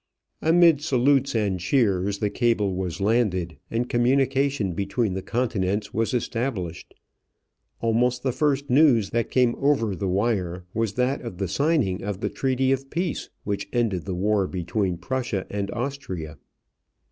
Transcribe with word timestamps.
Amid 0.41 0.81
salutes 0.81 1.35
and 1.35 1.59
cheers 1.59 2.17
the 2.17 2.31
cable 2.31 2.73
was 2.73 2.99
landed 2.99 3.57
and 3.69 3.87
communication 3.87 4.73
between 4.73 5.13
the 5.13 5.21
continents 5.21 5.93
was 5.93 6.11
established. 6.15 6.95
Almost 7.81 8.23
the 8.23 8.31
first 8.31 8.67
news 8.67 9.11
that 9.11 9.29
came 9.29 9.53
over 9.59 9.95
the 9.95 10.07
wire 10.09 10.65
was 10.73 10.93
that 10.95 11.21
of 11.21 11.37
the 11.37 11.47
signing 11.47 12.01
of 12.03 12.19
the 12.19 12.29
treaty 12.29 12.71
of 12.71 12.89
peace 12.89 13.29
which 13.43 13.69
ended 13.71 14.05
the 14.05 14.15
war 14.15 14.47
between 14.47 14.97
Prussia 14.97 15.45
and 15.51 15.69
Austria. 15.69 16.39